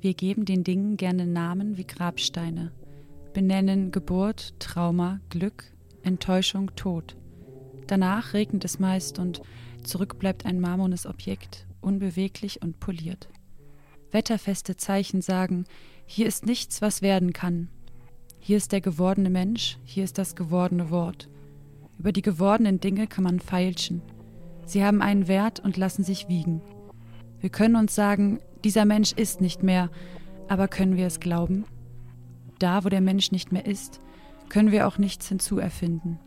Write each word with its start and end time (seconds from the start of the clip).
Wir 0.00 0.14
geben 0.14 0.44
den 0.44 0.62
Dingen 0.62 0.96
gerne 0.96 1.26
Namen 1.26 1.76
wie 1.76 1.86
Grabsteine, 1.86 2.70
benennen 3.34 3.90
Geburt, 3.90 4.54
Trauma, 4.60 5.20
Glück, 5.28 5.64
Enttäuschung, 6.02 6.74
Tod. 6.76 7.16
Danach 7.88 8.32
regnet 8.32 8.64
es 8.64 8.78
meist 8.78 9.18
und 9.18 9.42
zurück 9.82 10.20
bleibt 10.20 10.46
ein 10.46 10.60
marmornes 10.60 11.04
Objekt, 11.04 11.66
unbeweglich 11.80 12.62
und 12.62 12.78
poliert. 12.78 13.28
Wetterfeste 14.12 14.76
Zeichen 14.76 15.20
sagen, 15.20 15.64
hier 16.06 16.26
ist 16.26 16.46
nichts, 16.46 16.80
was 16.80 17.02
werden 17.02 17.32
kann. 17.32 17.68
Hier 18.38 18.56
ist 18.56 18.70
der 18.70 18.80
gewordene 18.80 19.30
Mensch, 19.30 19.78
hier 19.82 20.04
ist 20.04 20.16
das 20.16 20.36
gewordene 20.36 20.90
Wort. 20.90 21.28
Über 21.98 22.12
die 22.12 22.22
gewordenen 22.22 22.78
Dinge 22.78 23.08
kann 23.08 23.24
man 23.24 23.40
feilschen. 23.40 24.00
Sie 24.64 24.84
haben 24.84 25.02
einen 25.02 25.26
Wert 25.26 25.58
und 25.58 25.76
lassen 25.76 26.04
sich 26.04 26.28
wiegen. 26.28 26.62
Wir 27.40 27.50
können 27.50 27.74
uns 27.74 27.94
sagen, 27.94 28.38
dieser 28.68 28.84
Mensch 28.84 29.12
ist 29.12 29.40
nicht 29.40 29.62
mehr, 29.62 29.88
aber 30.46 30.68
können 30.68 30.98
wir 30.98 31.06
es 31.06 31.20
glauben? 31.20 31.64
Da, 32.58 32.84
wo 32.84 32.90
der 32.90 33.00
Mensch 33.00 33.32
nicht 33.32 33.50
mehr 33.50 33.64
ist, 33.64 33.98
können 34.50 34.72
wir 34.72 34.86
auch 34.86 34.98
nichts 34.98 35.26
hinzuerfinden. 35.26 36.18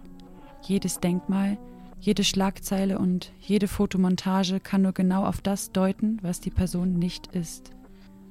Jedes 0.64 1.00
Denkmal, 1.00 1.60
jede 2.00 2.24
Schlagzeile 2.24 2.98
und 2.98 3.32
jede 3.40 3.68
Fotomontage 3.68 4.60
kann 4.60 4.82
nur 4.82 4.94
genau 4.94 5.24
auf 5.24 5.40
das 5.42 5.72
deuten, 5.72 6.18
was 6.24 6.40
die 6.40 6.50
Person 6.50 6.98
nicht 6.98 7.28
ist, 7.28 7.74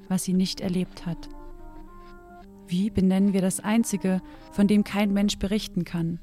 was 0.09 0.24
sie 0.24 0.33
nicht 0.33 0.61
erlebt 0.61 1.06
hat. 1.06 1.28
Wie 2.66 2.91
benennen 2.91 3.33
wir 3.33 3.42
das 3.42 3.61
Einzige, 3.61 4.22
von 4.50 4.66
dem 4.66 4.83
kein 4.83 5.12
Mensch 5.12 5.38
berichten 5.38 5.84
kann? 5.84 6.19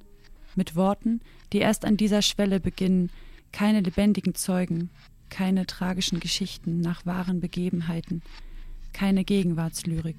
Mit 0.58 0.76
Worten, 0.76 1.22
die 1.54 1.60
erst 1.60 1.86
an 1.86 1.96
dieser 1.96 2.22
Schwelle 2.22 2.60
beginnen, 2.60 3.12
keine 3.54 3.80
lebendigen 3.80 4.36
Zeugen, 4.36 4.90
keine 5.30 5.66
tragischen 5.66 6.20
Geschichten 6.20 6.82
nach 6.82 7.06
wahren 7.06 7.40
Begebenheiten, 7.40 8.22
keine 8.94 9.24
Gegenwartslyrik. 9.24 10.18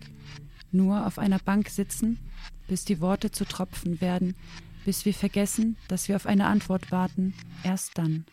Nur 0.71 1.07
auf 1.07 1.19
einer 1.19 1.39
Bank 1.39 1.69
sitzen, 1.69 2.19
bis 2.67 2.85
die 2.85 3.01
Worte 3.01 3.31
zu 3.31 3.45
Tropfen 3.45 4.01
werden, 4.01 4.35
bis 4.85 5.05
wir 5.05 5.15
vergessen, 5.15 5.77
dass 5.89 6.09
wir 6.09 6.17
auf 6.17 6.27
eine 6.27 6.47
Antwort 6.47 6.93
warten, 6.93 7.35
erst 7.63 7.99
dann. 7.99 8.25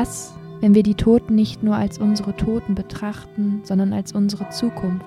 Was, 0.00 0.34
wenn 0.62 0.74
wir 0.74 0.82
die 0.82 0.94
Toten 0.94 1.34
nicht 1.34 1.62
nur 1.62 1.76
als 1.76 1.98
unsere 1.98 2.34
Toten 2.34 2.74
betrachten, 2.74 3.60
sondern 3.64 3.92
als 3.92 4.12
unsere 4.12 4.48
Zukunft, 4.48 5.04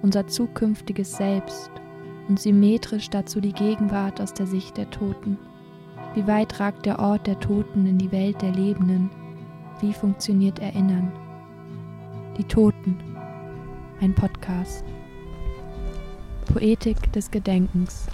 unser 0.00 0.26
zukünftiges 0.26 1.18
Selbst 1.18 1.70
und 2.30 2.40
symmetrisch 2.40 3.10
dazu 3.10 3.42
die 3.42 3.52
Gegenwart 3.52 4.22
aus 4.22 4.32
der 4.32 4.46
Sicht 4.46 4.78
der 4.78 4.88
Toten? 4.88 5.36
Wie 6.14 6.26
weit 6.26 6.60
ragt 6.60 6.86
der 6.86 6.98
Ort 6.98 7.26
der 7.26 7.40
Toten 7.40 7.84
in 7.84 7.98
die 7.98 8.10
Welt 8.10 8.40
der 8.40 8.52
Lebenden? 8.52 9.10
Wie 9.82 9.92
funktioniert 9.92 10.60
Erinnern? 10.60 11.12
Die 12.38 12.44
Toten. 12.44 12.96
Ein 14.00 14.14
Podcast. 14.14 14.82
Poetik 16.46 17.12
des 17.12 17.30
Gedenkens. 17.30 18.06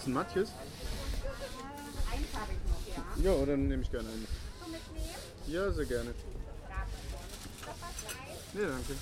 Das 0.00 0.06
ein 0.06 0.12
Matthias? 0.14 0.48
Ja, 3.22 3.44
dann 3.44 3.68
nehme 3.68 3.82
ich 3.82 3.90
gerne 3.90 4.08
einen. 4.08 4.26
Ja, 5.46 5.70
sehr 5.72 5.84
gerne. 5.84 6.14
Nee, 8.52 8.60
danke. 8.62 8.94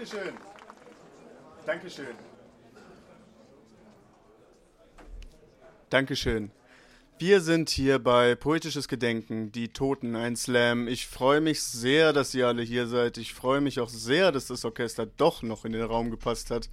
Dankeschön. 0.00 0.34
Dankeschön. 1.66 2.06
Dankeschön. 5.90 6.50
Wir 7.18 7.42
sind 7.42 7.68
hier 7.68 7.98
bei 7.98 8.34
Poetisches 8.34 8.88
Gedenken, 8.88 9.52
die 9.52 9.74
Toten, 9.74 10.16
ein 10.16 10.36
Slam. 10.36 10.88
Ich 10.88 11.06
freue 11.06 11.42
mich 11.42 11.62
sehr, 11.62 12.14
dass 12.14 12.34
ihr 12.34 12.46
alle 12.46 12.62
hier 12.62 12.86
seid. 12.86 13.18
Ich 13.18 13.34
freue 13.34 13.60
mich 13.60 13.78
auch 13.78 13.90
sehr, 13.90 14.32
dass 14.32 14.46
das 14.46 14.64
Orchester 14.64 15.04
doch 15.04 15.42
noch 15.42 15.66
in 15.66 15.72
den 15.72 15.82
Raum 15.82 16.10
gepasst 16.10 16.50
hat. 16.50 16.70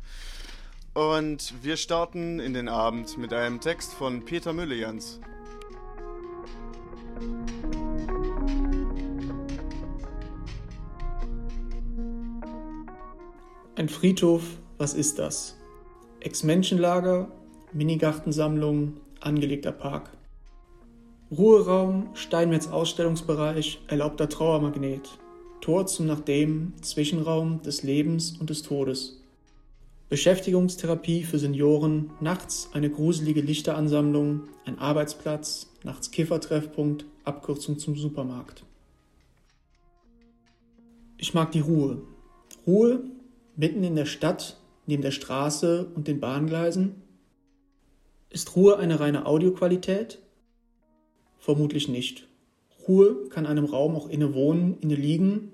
Und 0.93 1.53
wir 1.61 1.75
starten 1.75 2.39
in 2.39 2.53
den 2.53 2.69
Abend 2.69 3.17
mit 3.17 3.33
einem 3.33 3.59
Text 3.59 3.93
von 3.93 4.23
Peter 4.23 4.53
Müllejans. 4.53 5.19
Ein 13.87 13.93
Friedhof, 13.93 14.43
was 14.77 14.93
ist 14.93 15.17
das? 15.17 15.55
Ex-Menschenlager, 16.19 17.31
Minigartensammlung, 17.71 18.95
angelegter 19.21 19.71
Park. 19.71 20.09
Ruheraum, 21.31 22.09
Steinmetz 22.13 22.67
Ausstellungsbereich, 22.67 23.79
erlaubter 23.87 24.27
Trauermagnet. 24.27 25.17
Tor 25.61 25.85
zum 25.85 26.05
Nachdem, 26.05 26.73
Zwischenraum 26.81 27.61
des 27.61 27.83
Lebens 27.83 28.35
und 28.37 28.49
des 28.49 28.61
Todes. 28.61 29.21
Beschäftigungstherapie 30.09 31.23
für 31.23 31.39
Senioren, 31.39 32.11
nachts 32.19 32.69
eine 32.73 32.89
gruselige 32.89 33.39
Lichteransammlung, 33.39 34.49
ein 34.65 34.79
Arbeitsplatz, 34.79 35.67
nachts 35.85 36.11
Kiffertreffpunkt, 36.11 37.05
Abkürzung 37.23 37.79
zum 37.79 37.95
Supermarkt. 37.95 38.65
Ich 41.17 41.33
mag 41.33 41.53
die 41.53 41.61
Ruhe. 41.61 42.01
Ruhe 42.67 43.01
mitten 43.57 43.83
in 43.83 43.95
der 43.95 44.05
Stadt, 44.05 44.55
neben 44.85 45.01
der 45.01 45.11
Straße 45.11 45.87
und 45.93 46.07
den 46.07 46.21
Bahngleisen. 46.21 47.01
Ist 48.29 48.55
Ruhe 48.55 48.77
eine 48.77 48.99
reine 48.99 49.25
Audioqualität? 49.25 50.19
Vermutlich 51.39 51.89
nicht. 51.89 52.27
Ruhe 52.87 53.27
kann 53.29 53.45
einem 53.45 53.65
Raum 53.65 53.95
auch 53.95 54.07
inne 54.07 54.33
wohnen, 54.33 54.77
inne 54.79 54.95
liegen. 54.95 55.51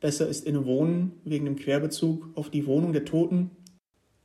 Besser 0.00 0.28
ist 0.28 0.46
inne 0.46 0.64
wohnen 0.64 1.20
wegen 1.24 1.44
dem 1.44 1.56
Querbezug 1.56 2.30
auf 2.34 2.50
die 2.50 2.66
Wohnung 2.66 2.92
der 2.92 3.04
Toten. 3.04 3.50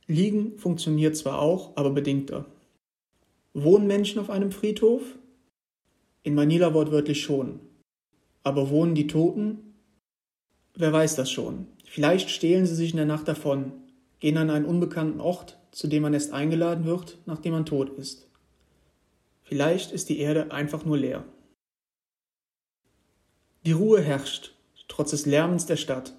Liegen 0.06 0.58
funktioniert 0.58 1.16
zwar 1.16 1.40
auch, 1.40 1.76
aber 1.76 1.90
bedingter. 1.90 2.46
Wohnen 3.52 3.86
Menschen 3.86 4.18
auf 4.18 4.30
einem 4.30 4.50
Friedhof? 4.50 5.02
In 6.22 6.34
Manila 6.34 6.74
wortwörtlich 6.74 7.22
schon. 7.22 7.60
Aber 8.42 8.70
wohnen 8.70 8.94
die 8.94 9.06
Toten? 9.06 9.74
Wer 10.74 10.92
weiß 10.92 11.16
das 11.16 11.30
schon. 11.30 11.66
Vielleicht 11.94 12.28
stehlen 12.28 12.66
sie 12.66 12.74
sich 12.74 12.90
in 12.90 12.96
der 12.96 13.06
Nacht 13.06 13.28
davon, 13.28 13.70
gehen 14.18 14.36
an 14.36 14.50
einen 14.50 14.64
unbekannten 14.64 15.20
Ort, 15.20 15.60
zu 15.70 15.86
dem 15.86 16.02
man 16.02 16.12
erst 16.12 16.32
eingeladen 16.32 16.86
wird, 16.86 17.18
nachdem 17.24 17.52
man 17.52 17.66
tot 17.66 17.88
ist. 17.90 18.28
Vielleicht 19.44 19.92
ist 19.92 20.08
die 20.08 20.18
Erde 20.18 20.50
einfach 20.50 20.84
nur 20.84 20.98
leer. 20.98 21.22
Die 23.64 23.70
Ruhe 23.70 24.00
herrscht, 24.00 24.56
trotz 24.88 25.12
des 25.12 25.24
Lärmens 25.24 25.66
der 25.66 25.76
Stadt. 25.76 26.16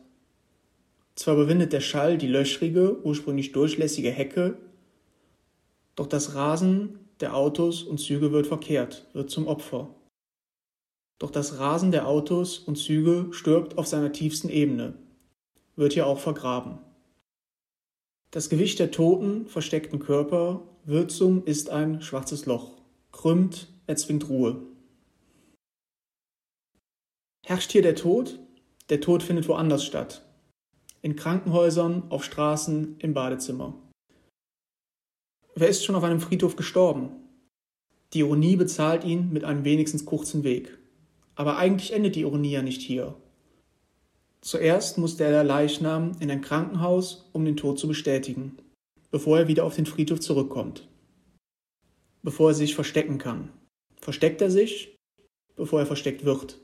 Zwar 1.15 1.35
bewindet 1.35 1.73
der 1.73 1.81
Schall 1.81 2.17
die 2.17 2.29
löchrige, 2.29 3.03
ursprünglich 3.03 3.51
durchlässige 3.51 4.11
Hecke, 4.11 4.57
doch 5.97 6.07
das 6.07 6.35
Rasen 6.35 6.99
der 7.19 7.35
Autos 7.35 7.83
und 7.83 7.99
Züge 7.99 8.31
wird 8.31 8.47
verkehrt, 8.47 9.09
wird 9.11 9.29
zum 9.29 9.45
Opfer. 9.45 9.93
Doch 11.19 11.31
das 11.31 11.59
Rasen 11.59 11.91
der 11.91 12.07
Autos 12.07 12.59
und 12.59 12.77
Züge 12.77 13.27
stirbt 13.31 13.77
auf 13.77 13.87
seiner 13.87 14.13
tiefsten 14.13 14.47
Ebene, 14.47 14.93
wird 15.75 15.93
hier 15.93 16.07
auch 16.07 16.19
vergraben. 16.19 16.79
Das 18.31 18.49
Gewicht 18.49 18.79
der 18.79 18.91
toten, 18.91 19.47
versteckten 19.47 19.99
Körper, 19.99 20.63
Würzung 20.83 21.43
ist 21.45 21.69
ein 21.69 22.01
schwarzes 22.01 22.45
Loch, 22.45 22.81
krümmt, 23.11 23.67
erzwingt 23.87 24.27
Ruhe. 24.29 24.61
Herrscht 27.45 27.71
hier 27.71 27.81
der 27.81 27.95
Tod? 27.95 28.39
Der 28.89 29.01
Tod 29.01 29.23
findet 29.23 29.47
woanders 29.47 29.85
statt. 29.85 30.25
In 31.01 31.15
Krankenhäusern, 31.15 32.09
auf 32.09 32.23
Straßen, 32.23 32.97
im 32.99 33.13
Badezimmer. 33.13 33.75
Wer 35.55 35.69
ist 35.69 35.85
schon 35.85 35.95
auf 35.95 36.03
einem 36.03 36.19
Friedhof 36.19 36.55
gestorben? 36.55 37.11
Die 38.13 38.19
Ironie 38.19 38.55
bezahlt 38.55 39.03
ihn 39.03 39.31
mit 39.31 39.43
einem 39.43 39.63
wenigstens 39.63 40.05
kurzen 40.05 40.43
Weg. 40.43 40.77
Aber 41.35 41.57
eigentlich 41.57 41.93
endet 41.93 42.15
die 42.15 42.21
Ironie 42.21 42.51
ja 42.51 42.61
nicht 42.61 42.81
hier. 42.81 43.15
Zuerst 44.45 44.99
muss 44.99 45.17
der 45.17 45.43
Leichnam 45.43 46.11
in 46.19 46.29
ein 46.29 46.41
Krankenhaus, 46.41 47.27
um 47.33 47.45
den 47.45 47.57
Tod 47.57 47.79
zu 47.79 47.87
bestätigen, 47.87 48.55
bevor 49.09 49.39
er 49.39 49.47
wieder 49.47 49.63
auf 49.63 49.75
den 49.75 49.87
Friedhof 49.87 50.19
zurückkommt. 50.19 50.87
Bevor 52.21 52.51
er 52.51 52.53
sich 52.53 52.75
verstecken 52.75 53.17
kann. 53.17 53.49
Versteckt 53.99 54.41
er 54.41 54.51
sich, 54.51 54.99
bevor 55.55 55.79
er 55.79 55.87
versteckt 55.87 56.25
wird. 56.25 56.59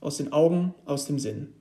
Aus 0.00 0.16
den 0.16 0.32
Augen, 0.32 0.74
aus 0.84 1.06
dem 1.06 1.20
Sinn. 1.20 1.52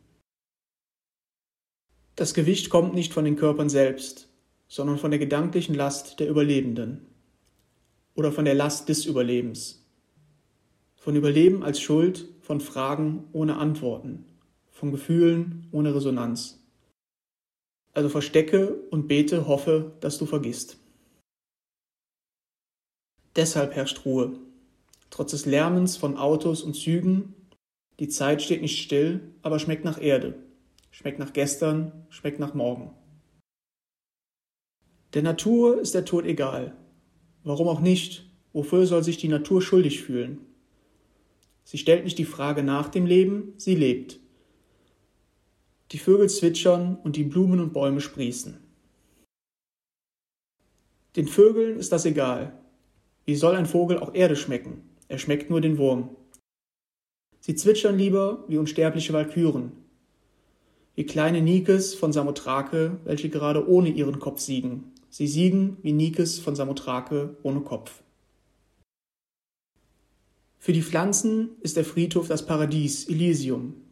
Das 2.15 2.33
Gewicht 2.33 2.71
kommt 2.71 2.95
nicht 2.95 3.13
von 3.13 3.24
den 3.24 3.36
Körpern 3.36 3.69
selbst, 3.69 4.30
sondern 4.68 4.97
von 4.97 5.12
der 5.12 5.19
gedanklichen 5.19 5.75
Last 5.75 6.19
der 6.19 6.27
Überlebenden 6.27 7.06
oder 8.15 8.31
von 8.31 8.45
der 8.45 8.56
Last 8.56 8.89
des 8.89 9.06
Überlebens, 9.06 9.86
von 10.95 11.15
Überleben 11.15 11.62
als 11.62 11.80
Schuld, 11.80 12.30
von 12.42 12.62
Fragen 12.62 13.25
ohne 13.31 13.57
Antworten, 13.57 14.25
von 14.75 14.92
Gefühlen 14.92 15.68
ohne 15.72 15.95
Resonanz. 15.95 16.60
Also 17.94 18.10
verstecke 18.10 18.74
und 18.92 19.07
bete, 19.07 19.48
hoffe, 19.48 19.94
dass 20.01 20.18
du 20.18 20.25
vergisst. 20.25 20.77
Deshalb 23.38 23.74
herrscht 23.74 24.04
Ruhe. 24.04 24.38
Trotz 25.10 25.31
des 25.31 25.45
Lärmens 25.45 25.95
von 25.95 26.18
Autos 26.18 26.62
und 26.62 26.74
Zügen, 26.74 27.33
die 28.00 28.10
Zeit 28.10 28.42
steht 28.42 28.62
nicht 28.62 28.81
still, 28.81 29.22
aber 29.42 29.60
schmeckt 29.60 29.86
nach 29.86 30.01
Erde, 30.01 30.36
schmeckt 30.92 31.19
nach 31.19 31.31
gestern, 31.31 32.06
schmeckt 32.10 32.39
nach 32.39 32.54
morgen. 32.54 32.92
Der 35.13 35.24
Natur 35.24 35.80
ist 35.80 35.95
der 35.95 36.04
Tod 36.04 36.25
egal. 36.25 36.75
Warum 37.45 37.69
auch 37.69 37.80
nicht? 37.80 38.30
Wofür 38.51 38.86
soll 38.88 39.06
sich 39.06 39.16
die 39.16 39.30
Natur 39.30 39.62
schuldig 39.62 40.04
fühlen? 40.04 40.39
Sie 41.63 41.78
stellt 41.78 42.04
nicht 42.04 42.18
die 42.18 42.25
Frage 42.25 42.62
nach 42.62 42.89
dem 42.89 43.06
Leben, 43.06 43.54
sie 43.56 43.75
lebt. 43.75 44.19
Die 45.92 46.00
Vögel 46.00 46.30
zwitschern 46.30 46.98
und 47.04 47.16
die 47.16 47.24
Blumen 47.24 47.60
und 47.60 47.74
Bäume 47.74 48.02
sprießen. 48.02 48.58
Den 51.16 51.28
Vögeln 51.28 51.78
ist 51.78 51.92
das 51.92 52.06
egal. 52.06 52.58
Wie 53.26 53.36
soll 53.36 53.56
ein 53.56 53.66
Vogel 53.66 54.00
auch 54.00 54.14
Erde 54.14 54.36
schmecken? 54.36 54.82
Er 55.08 55.18
schmeckt 55.18 55.50
nur 55.50 55.62
den 55.62 55.78
Wurm. 55.78 56.10
Sie 57.40 57.56
zwitschern 57.56 57.98
lieber 57.98 58.44
wie 58.48 58.58
unsterbliche 58.58 59.14
Walküren, 59.14 59.72
wie 60.96 61.06
kleine 61.06 61.42
Nikes 61.42 61.94
von 61.94 62.12
Samothrake, 62.12 62.98
welche 63.04 63.30
gerade 63.30 63.70
ohne 63.70 63.90
ihren 63.90 64.20
Kopf 64.20 64.40
siegen. 64.40 64.92
Sie 65.12 65.28
siegen 65.28 65.78
wie 65.84 65.94
Nikes 65.94 66.40
von 66.40 66.56
Samothrake 66.56 67.38
ohne 67.44 67.62
Kopf. 67.62 68.02
Für 70.58 70.74
die 70.74 70.81
Pflanzen 70.81 71.52
ist 71.62 71.78
der 71.78 71.86
Friedhof 71.86 72.28
das 72.28 72.46
Paradies, 72.46 73.08
Elysium. 73.08 73.85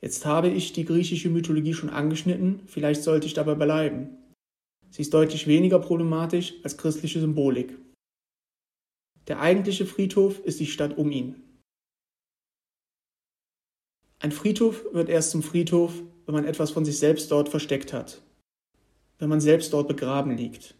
Jetzt 0.00 0.24
habe 0.24 0.48
ich 0.48 0.72
die 0.72 0.84
griechische 0.84 1.28
Mythologie 1.28 1.74
schon 1.74 1.90
angeschnitten, 1.90 2.62
vielleicht 2.66 3.02
sollte 3.02 3.26
ich 3.26 3.34
dabei 3.34 3.54
bleiben. 3.54 4.16
Sie 4.90 5.02
ist 5.02 5.14
deutlich 5.14 5.46
weniger 5.46 5.78
problematisch 5.78 6.54
als 6.64 6.76
christliche 6.76 7.20
Symbolik. 7.20 7.76
Der 9.28 9.40
eigentliche 9.40 9.86
Friedhof 9.86 10.40
ist 10.40 10.58
die 10.58 10.66
Stadt 10.66 10.96
um 10.96 11.12
ihn. 11.12 11.36
Ein 14.18 14.32
Friedhof 14.32 14.84
wird 14.92 15.08
erst 15.08 15.30
zum 15.30 15.42
Friedhof, 15.42 16.02
wenn 16.26 16.34
man 16.34 16.44
etwas 16.44 16.70
von 16.70 16.84
sich 16.84 16.98
selbst 16.98 17.30
dort 17.30 17.48
versteckt 17.48 17.92
hat, 17.92 18.20
wenn 19.18 19.28
man 19.28 19.40
selbst 19.40 19.72
dort 19.72 19.88
begraben 19.88 20.36
liegt. 20.36 20.74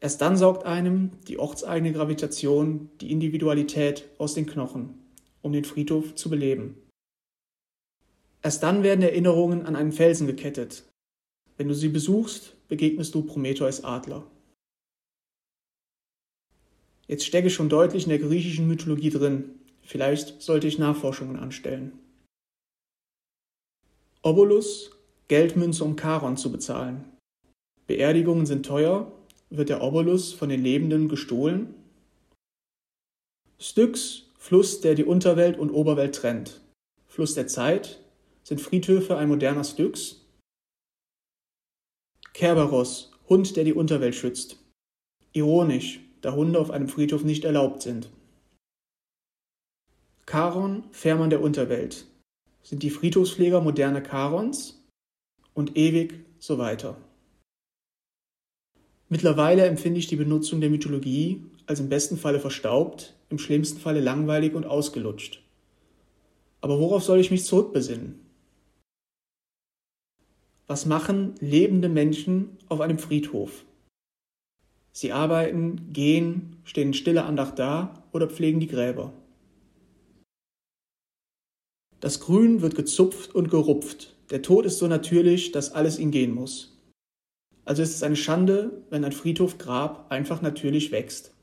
Erst 0.00 0.20
dann 0.20 0.36
saugt 0.36 0.66
einem 0.66 1.12
die 1.28 1.38
ortseigene 1.38 1.92
Gravitation, 1.92 2.90
die 3.00 3.12
Individualität 3.12 4.08
aus 4.18 4.34
den 4.34 4.46
Knochen, 4.46 4.98
um 5.42 5.52
den 5.52 5.64
Friedhof 5.64 6.16
zu 6.16 6.28
beleben. 6.28 6.81
Erst 8.42 8.62
dann 8.62 8.82
werden 8.82 9.02
Erinnerungen 9.02 9.66
an 9.66 9.76
einen 9.76 9.92
Felsen 9.92 10.26
gekettet. 10.26 10.84
Wenn 11.56 11.68
du 11.68 11.74
sie 11.74 11.88
besuchst, 11.88 12.54
begegnest 12.68 13.14
du 13.14 13.22
Prometheus 13.22 13.84
Adler. 13.84 14.26
Jetzt 17.06 17.24
stecke 17.24 17.48
ich 17.48 17.54
schon 17.54 17.68
deutlich 17.68 18.04
in 18.04 18.10
der 18.10 18.18
griechischen 18.18 18.66
Mythologie 18.66 19.10
drin. 19.10 19.60
Vielleicht 19.82 20.42
sollte 20.42 20.66
ich 20.66 20.78
Nachforschungen 20.78 21.38
anstellen. 21.38 21.92
Obolus, 24.22 24.90
Geldmünze 25.28 25.84
um 25.84 25.96
Charon 25.96 26.36
zu 26.36 26.50
bezahlen. 26.50 27.04
Beerdigungen 27.86 28.46
sind 28.46 28.64
teuer 28.64 29.12
wird 29.56 29.68
der 29.68 29.82
Obolus 29.82 30.32
von 30.32 30.48
den 30.48 30.62
Lebenden 30.62 31.08
gestohlen? 31.08 31.74
Styx, 33.60 34.30
Fluss, 34.38 34.80
der 34.80 34.94
die 34.94 35.04
Unterwelt 35.04 35.58
und 35.58 35.70
Oberwelt 35.70 36.14
trennt. 36.14 36.60
Fluss 37.06 37.34
der 37.34 37.46
Zeit, 37.46 38.01
sind 38.42 38.60
Friedhöfe 38.60 39.16
ein 39.16 39.28
moderner 39.28 39.64
Styx? 39.64 40.20
Kerberos, 42.32 43.12
Hund, 43.28 43.56
der 43.56 43.64
die 43.64 43.72
Unterwelt 43.72 44.14
schützt. 44.14 44.58
Ironisch, 45.32 46.00
da 46.20 46.32
Hunde 46.34 46.58
auf 46.58 46.70
einem 46.70 46.88
Friedhof 46.88 47.24
nicht 47.24 47.44
erlaubt 47.44 47.82
sind. 47.82 48.10
Charon, 50.26 50.84
Fährmann 50.92 51.30
der 51.30 51.42
Unterwelt. 51.42 52.06
Sind 52.62 52.82
die 52.82 52.90
Friedhofspfleger 52.90 53.60
moderne 53.60 54.02
Charons? 54.02 54.82
Und 55.54 55.76
ewig 55.76 56.24
so 56.38 56.58
weiter. 56.58 56.96
Mittlerweile 59.08 59.66
empfinde 59.66 59.98
ich 59.98 60.06
die 60.06 60.16
Benutzung 60.16 60.62
der 60.62 60.70
Mythologie 60.70 61.44
als 61.66 61.80
im 61.80 61.90
besten 61.90 62.16
Falle 62.16 62.40
verstaubt, 62.40 63.14
im 63.28 63.38
schlimmsten 63.38 63.78
Falle 63.78 64.00
langweilig 64.00 64.54
und 64.54 64.64
ausgelutscht. 64.64 65.42
Aber 66.62 66.78
worauf 66.78 67.02
soll 67.02 67.20
ich 67.20 67.30
mich 67.30 67.44
zurückbesinnen? 67.44 68.31
Was 70.72 70.86
machen 70.86 71.34
lebende 71.38 71.90
Menschen 71.90 72.56
auf 72.70 72.80
einem 72.80 72.98
Friedhof? 72.98 73.66
Sie 74.90 75.12
arbeiten, 75.12 75.92
gehen, 75.92 76.56
stehen 76.64 76.88
in 76.88 76.94
stiller 76.94 77.26
Andacht 77.26 77.58
da 77.58 78.02
oder 78.10 78.26
pflegen 78.26 78.58
die 78.58 78.68
Gräber. 78.68 79.12
Das 82.00 82.20
Grün 82.20 82.62
wird 82.62 82.74
gezupft 82.74 83.34
und 83.34 83.50
gerupft. 83.50 84.16
Der 84.30 84.40
Tod 84.40 84.64
ist 84.64 84.78
so 84.78 84.86
natürlich, 84.86 85.52
dass 85.52 85.72
alles 85.72 85.98
ihn 85.98 86.10
gehen 86.10 86.32
muss. 86.32 86.82
Also 87.66 87.82
ist 87.82 87.94
es 87.94 88.02
eine 88.02 88.16
Schande, 88.16 88.82
wenn 88.88 89.04
ein 89.04 89.12
Friedhof 89.12 89.58
Grab 89.58 90.10
einfach 90.10 90.40
natürlich 90.40 90.90
wächst. 90.90 91.34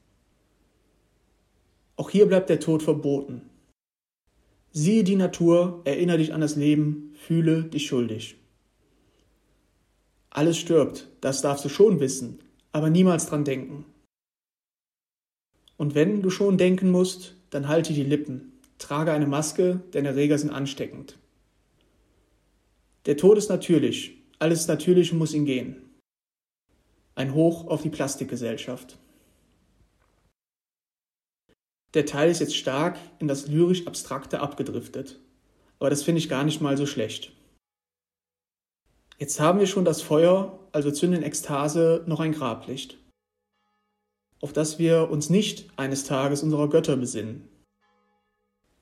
Auch 1.97 2.09
hier 2.09 2.25
bleibt 2.25 2.49
der 2.49 2.59
Tod 2.59 2.81
verboten. 2.81 3.47
Siehe 4.71 5.03
die 5.03 5.15
Natur, 5.15 5.81
erinnere 5.85 6.17
dich 6.17 6.33
an 6.33 6.41
das 6.41 6.55
Leben, 6.55 7.13
fühle 7.13 7.65
dich 7.65 7.85
schuldig. 7.85 8.38
Alles 10.29 10.57
stirbt, 10.57 11.07
das 11.21 11.41
darfst 11.41 11.65
du 11.65 11.69
schon 11.69 11.99
wissen, 11.99 12.39
aber 12.71 12.89
niemals 12.89 13.25
dran 13.25 13.45
denken. 13.45 13.85
Und 15.77 15.95
wenn 15.95 16.21
du 16.21 16.29
schon 16.29 16.57
denken 16.57 16.91
musst, 16.91 17.35
dann 17.49 17.67
halte 17.67 17.93
die 17.93 18.03
Lippen, 18.03 18.51
trage 18.77 19.11
eine 19.11 19.27
Maske, 19.27 19.81
denn 19.93 20.05
Erreger 20.05 20.37
sind 20.37 20.51
ansteckend. 20.51 21.17
Der 23.05 23.17
Tod 23.17 23.37
ist 23.37 23.49
natürlich, 23.49 24.21
alles 24.39 24.67
Natürliche 24.67 25.15
muss 25.15 25.33
ihn 25.33 25.45
gehen. 25.45 25.81
Ein 27.15 27.33
Hoch 27.33 27.67
auf 27.67 27.81
die 27.81 27.89
Plastikgesellschaft. 27.89 28.97
Der 31.95 32.05
Teil 32.05 32.29
ist 32.29 32.39
jetzt 32.39 32.55
stark 32.55 32.99
in 33.17 33.27
das 33.27 33.47
lyrisch 33.47 33.87
Abstrakte 33.87 34.41
abgedriftet, 34.41 35.19
aber 35.79 35.89
das 35.89 36.03
finde 36.03 36.19
ich 36.19 36.29
gar 36.29 36.43
nicht 36.43 36.61
mal 36.61 36.77
so 36.77 36.85
schlecht. 36.85 37.31
Jetzt 39.19 39.41
haben 39.41 39.59
wir 39.59 39.67
schon 39.67 39.83
das 39.83 40.01
Feuer, 40.01 40.57
also 40.71 40.91
zünden 40.91 41.23
Ekstase 41.23 42.05
noch 42.07 42.21
ein 42.21 42.31
Grablicht, 42.31 42.97
auf 44.39 44.53
das 44.53 44.79
wir 44.79 45.09
uns 45.11 45.29
nicht 45.29 45.67
eines 45.75 46.05
Tages 46.05 46.41
unserer 46.41 46.69
Götter 46.69 46.95
besinnen, 46.95 47.45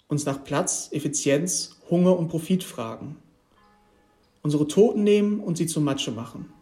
uns 0.07 0.27
nach 0.27 0.43
Platz, 0.43 0.89
Effizienz, 0.91 1.77
Hunger 1.89 2.15
und 2.19 2.27
Profit 2.27 2.63
fragen, 2.63 3.17
unsere 4.43 4.67
Toten 4.67 5.03
nehmen 5.03 5.39
und 5.39 5.57
sie 5.57 5.65
zu 5.65 5.81
Matsche 5.81 6.11
machen, 6.11 6.53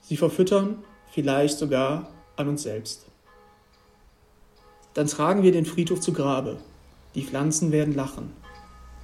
sie 0.00 0.16
verfüttern, 0.16 0.82
vielleicht 1.12 1.58
sogar 1.58 2.10
an 2.36 2.48
uns 2.48 2.62
selbst. 2.62 3.04
Dann 4.94 5.06
tragen 5.06 5.42
wir 5.42 5.52
den 5.52 5.66
Friedhof 5.66 6.00
zu 6.00 6.14
Grabe, 6.14 6.56
die 7.14 7.24
Pflanzen 7.24 7.72
werden 7.72 7.94
lachen, 7.94 8.32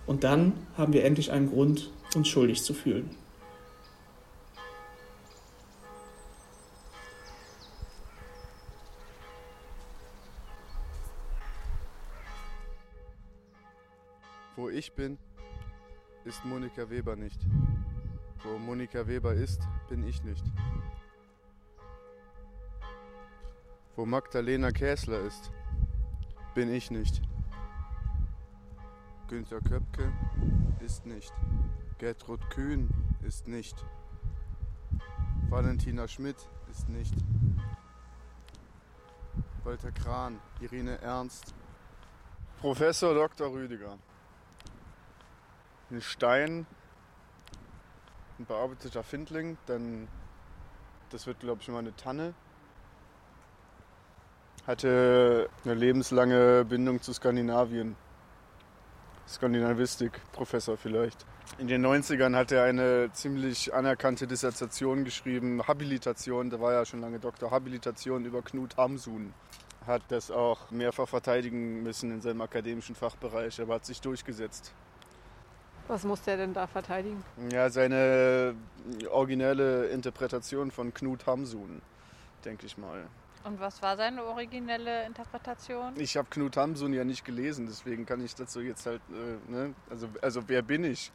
und 0.07 0.25
dann 0.25 0.55
haben 0.79 0.95
wir 0.95 1.05
endlich 1.05 1.31
einen 1.31 1.51
Grund, 1.51 1.91
uns 2.15 2.29
schuldig 2.29 2.63
zu 2.63 2.73
fühlen. 2.73 3.11
Ich 14.77 14.93
bin, 14.93 15.19
ist 16.25 16.45
Monika 16.45 16.91
Weber 16.91 17.17
nicht. 17.17 17.41
Wo 18.43 18.59
Monika 18.59 19.07
Weber 19.07 19.33
ist, 19.33 19.67
bin 19.89 20.07
ich 20.07 20.23
nicht. 20.23 20.45
Wo 23.97 24.05
Magdalena 24.05 24.71
Käsler 24.71 25.21
ist, 25.21 25.51
bin 26.55 26.73
ich 26.73 26.91
nicht. 26.91 27.23
Günter 29.29 29.61
Köpke 29.61 30.13
ist 30.85 31.07
nicht. 31.07 31.33
Gertrud 31.99 32.41
Kühn 32.51 32.91
ist 33.27 33.49
nicht. 33.49 33.85
Valentina 35.49 36.07
Schmidt 36.07 36.37
ist 36.71 36.89
nicht. 36.91 37.15
Walter 39.65 39.91
Kran, 39.93 40.39
Irene 40.61 41.01
Ernst, 41.01 41.55
Professor 42.61 43.15
Dr. 43.15 43.51
Rüdiger. 43.51 43.99
Ein 45.91 46.01
Stein, 46.01 46.67
ein 48.39 48.45
bearbeiteter 48.47 49.05
Findling, 49.05 49.57
dann 49.67 50.09
das 51.11 51.29
wird 51.29 51.39
glaube 51.41 51.63
ich 51.63 51.69
mal 51.69 51.79
eine 51.79 51.95
Tanne. 51.95 52.35
Hatte 54.67 55.49
eine 55.65 55.75
lebenslange 55.75 56.65
Bindung 56.65 57.01
zu 57.01 57.13
Skandinavien. 57.13 57.95
Skandinavistik, 59.29 60.21
Professor 60.33 60.77
vielleicht. 60.77 61.25
In 61.59 61.69
den 61.69 61.87
90ern 61.87 62.35
hat 62.35 62.51
er 62.51 62.65
eine 62.65 63.13
ziemlich 63.13 63.73
anerkannte 63.73 64.27
Dissertation 64.27 65.05
geschrieben, 65.05 65.67
Habilitation, 65.67 66.51
da 66.51 66.61
war 66.61 66.73
ja 66.73 66.85
schon 66.85 67.01
lange 67.01 67.21
Doktor, 67.21 67.53
Habilitation 67.53 68.25
über 68.25 68.43
Knut 68.43 68.77
Hamsun. 68.77 69.33
Hat 69.87 70.03
das 70.09 70.33
auch 70.33 70.71
mehrfach 70.73 71.09
verteidigen 71.09 71.85
müssen 71.85 72.11
in 72.11 72.21
seinem 72.21 72.41
akademischen 72.41 72.97
Fachbereich, 72.97 73.61
aber 73.61 73.75
hat 73.75 73.87
sich 73.87 74.01
durchgesetzt. 74.01 74.75
Was 75.89 76.05
musste 76.05 76.33
er 76.33 76.37
denn 76.39 76.53
da 76.53 76.67
verteidigen? 76.67 77.23
Ja, 77.51 77.71
seine 77.71 78.55
originelle 79.11 79.87
Interpretation 79.89 80.71
von 80.71 80.93
Knut 80.93 81.27
Hamsun, 81.27 81.81
denke 82.45 82.67
ich 82.67 82.77
mal. 82.77 83.07
Und 83.45 83.61
was 83.61 83.81
war 83.83 83.97
seine 83.97 84.25
originelle 84.25 85.07
Interpretation? 85.07 85.93
Ich 85.97 86.17
habe 86.17 86.27
Knut 86.29 86.57
Hamsun 86.57 86.93
ja 86.93 87.05
nicht 87.05 87.25
gelesen, 87.25 87.67
deswegen 87.67 88.05
kann 88.05 88.25
ich 88.25 88.35
dazu 88.35 88.61
jetzt 88.61 88.87
halt, 88.87 89.01
äh, 89.11 89.51
ne? 89.53 89.75
also, 89.89 90.09
also 90.21 90.43
wer 90.49 90.63
bin 90.63 90.83
ich? 90.83 91.13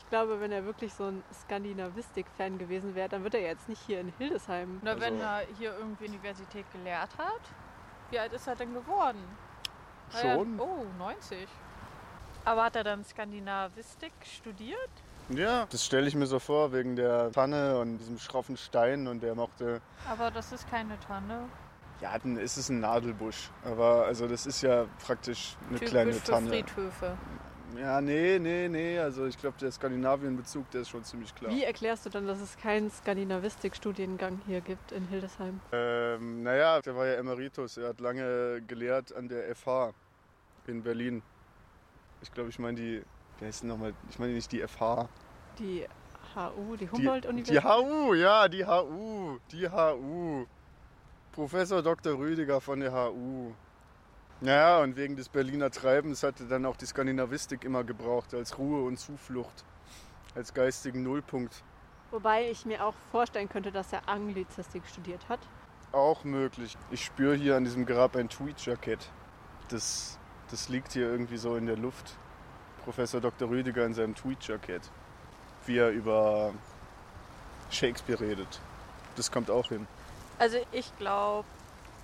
Ich 0.00 0.08
glaube, 0.10 0.40
wenn 0.40 0.52
er 0.52 0.64
wirklich 0.66 0.92
so 0.92 1.04
ein 1.04 1.22
Skandinavistik-Fan 1.32 2.58
gewesen 2.58 2.94
wäre, 2.94 3.08
dann 3.08 3.22
wird 3.24 3.34
er 3.34 3.40
jetzt 3.42 3.68
nicht 3.68 3.80
hier 3.86 4.00
in 4.00 4.12
Hildesheim. 4.18 4.80
Na, 4.82 4.90
Also- 4.90 5.02
wenn 5.02 5.20
er 5.20 5.42
hier 5.56 5.74
irgendwie 5.78 6.08
Universität 6.08 6.66
gelehrt 6.72 7.10
hat. 7.16 7.40
Wie 8.10 8.18
alt 8.18 8.32
ist 8.32 8.46
er 8.46 8.56
denn 8.56 8.74
geworden? 8.74 9.22
Er- 10.12 10.34
Schon? 10.34 10.58
oh, 10.58 10.84
90. 10.98 11.48
Aber 12.44 12.64
hat 12.64 12.76
er 12.76 12.84
dann 12.84 13.04
Skandinavistik 13.04 14.12
studiert? 14.22 14.90
Ja, 15.28 15.66
das 15.70 15.84
stelle 15.84 16.08
ich 16.08 16.14
mir 16.14 16.26
so 16.26 16.38
vor, 16.38 16.72
wegen 16.72 16.96
der 16.96 17.30
Tanne 17.32 17.78
und 17.78 17.98
diesem 17.98 18.18
schroffen 18.18 18.56
Stein 18.56 19.06
und 19.06 19.22
der 19.22 19.34
mochte. 19.34 19.80
Aber 20.08 20.30
das 20.30 20.52
ist 20.52 20.68
keine 20.68 20.98
Tanne. 21.00 21.48
Ja, 22.00 22.18
dann 22.18 22.36
ist 22.36 22.56
es 22.56 22.68
ein 22.68 22.80
Nadelbusch. 22.80 23.50
Aber 23.64 24.06
also 24.06 24.26
das 24.26 24.46
ist 24.46 24.62
ja 24.62 24.86
praktisch 25.04 25.56
eine 25.68 25.78
Typisch 25.78 25.90
kleine 25.90 26.12
für 26.14 26.32
Tanne. 26.32 26.48
Friedhöfe. 26.48 27.16
Ja, 27.78 28.00
nee, 28.00 28.38
nee, 28.40 28.68
nee. 28.68 28.98
Also 28.98 29.26
ich 29.26 29.38
glaube, 29.38 29.56
der 29.60 29.70
Skandinavien-Bezug, 29.70 30.68
der 30.70 30.80
ist 30.80 30.88
schon 30.88 31.04
ziemlich 31.04 31.32
klar. 31.34 31.52
Wie 31.52 31.62
erklärst 31.62 32.06
du 32.06 32.10
dann, 32.10 32.26
dass 32.26 32.40
es 32.40 32.56
keinen 32.56 32.90
Skandinavistik-Studiengang 32.90 34.40
hier 34.46 34.60
gibt 34.60 34.90
in 34.90 35.06
Hildesheim? 35.06 35.60
Ähm, 35.70 36.42
naja, 36.42 36.80
der 36.80 36.96
war 36.96 37.06
ja 37.06 37.14
Emeritus. 37.14 37.76
Er 37.76 37.90
hat 37.90 38.00
lange 38.00 38.62
gelehrt 38.62 39.14
an 39.14 39.28
der 39.28 39.54
FH 39.54 39.92
in 40.66 40.82
Berlin. 40.82 41.22
Ich 42.22 42.32
glaube, 42.32 42.50
ich 42.50 42.58
meine 42.58 42.76
die. 42.76 43.02
Wie 43.38 43.46
heißt 43.46 43.62
denn 43.62 43.70
nochmal? 43.70 43.94
Ich 44.10 44.18
meine 44.18 44.32
nicht 44.32 44.52
die 44.52 44.60
FH. 44.66 45.08
Die 45.58 45.86
HU, 46.34 46.76
die 46.76 46.90
Humboldt-Universität? 46.90 47.62
die 47.62 47.66
HU, 47.66 48.14
ja, 48.14 48.48
die 48.48 48.66
HU. 48.66 49.38
Die 49.50 49.68
HU. 49.68 50.46
Professor 51.32 51.82
Dr. 51.82 52.18
Rüdiger 52.18 52.60
von 52.60 52.80
der 52.80 52.92
HU. 52.92 53.52
Ja, 54.42 54.80
und 54.80 54.96
wegen 54.96 55.16
des 55.16 55.28
Berliner 55.28 55.70
Treibens 55.70 56.22
hatte 56.22 56.44
dann 56.44 56.64
auch 56.66 56.76
die 56.76 56.86
Skandinavistik 56.86 57.64
immer 57.64 57.84
gebraucht 57.84 58.34
als 58.34 58.58
Ruhe 58.58 58.84
und 58.84 58.98
Zuflucht. 58.98 59.64
Als 60.34 60.54
geistigen 60.54 61.02
Nullpunkt. 61.02 61.62
Wobei 62.10 62.50
ich 62.50 62.64
mir 62.64 62.84
auch 62.84 62.94
vorstellen 63.10 63.48
könnte, 63.48 63.70
dass 63.70 63.92
er 63.92 64.08
Anglizistik 64.08 64.82
studiert 64.86 65.28
hat. 65.28 65.40
Auch 65.92 66.24
möglich. 66.24 66.76
Ich 66.90 67.04
spüre 67.04 67.34
hier 67.34 67.56
an 67.56 67.64
diesem 67.64 67.84
Grab 67.84 68.16
ein 68.16 68.28
Tweed-Jackett. 68.28 69.10
Das, 69.68 70.18
das 70.50 70.68
liegt 70.68 70.92
hier 70.92 71.10
irgendwie 71.10 71.36
so 71.36 71.56
in 71.56 71.66
der 71.66 71.76
Luft. 71.76 72.14
Professor 72.84 73.20
Dr. 73.20 73.48
Rüdiger 73.48 73.84
in 73.84 73.94
seinem 73.94 74.14
Tweed-Jackett. 74.14 74.82
Wie 75.66 75.78
er 75.78 75.90
über 75.90 76.52
Shakespeare 77.70 78.20
redet. 78.20 78.60
Das 79.16 79.30
kommt 79.30 79.50
auch 79.50 79.68
hin. 79.68 79.86
Also 80.38 80.56
ich 80.72 80.96
glaube, 80.98 81.46